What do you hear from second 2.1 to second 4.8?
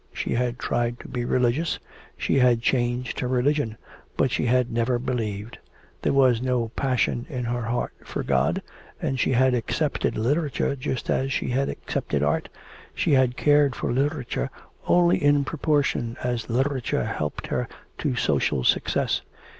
she had changed her religion. But she had